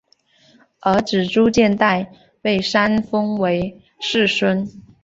[0.79, 2.07] 儿子朱健杙
[2.41, 2.79] 被册
[3.11, 4.67] 封为世孙。